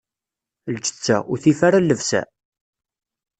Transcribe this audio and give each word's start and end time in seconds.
Lǧetta, 0.75 1.17
ur 1.31 1.37
tif 1.43 1.59
ara 1.67 1.79
llebsa? 1.83 2.21